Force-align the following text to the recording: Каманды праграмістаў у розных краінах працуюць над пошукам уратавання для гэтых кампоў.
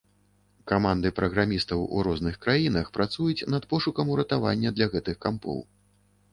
Каманды 0.69 1.11
праграмістаў 1.19 1.83
у 1.99 2.07
розных 2.09 2.39
краінах 2.47 2.91
працуюць 2.97 3.47
над 3.57 3.63
пошукам 3.77 4.13
уратавання 4.17 4.69
для 4.81 4.91
гэтых 4.99 5.25
кампоў. 5.31 5.57